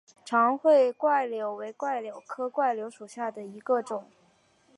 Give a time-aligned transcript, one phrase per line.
[0.25, 4.07] 长穗柽柳为柽柳科柽柳属下的一个种。